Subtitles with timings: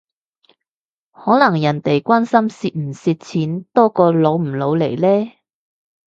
[1.11, 5.31] 可能人哋關心蝕唔蝕錢多過老唔老嚟呢？